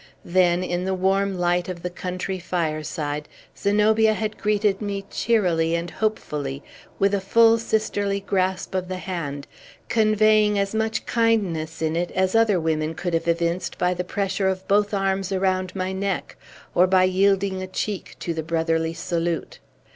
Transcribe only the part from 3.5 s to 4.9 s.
Zenobia had greeted